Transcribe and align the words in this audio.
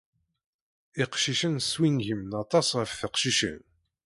Iqcicen 1.03 1.55
swingimen 1.71 2.31
aṭas 2.43 2.67
ɣef 2.79 2.91
teqcicin. 2.99 3.61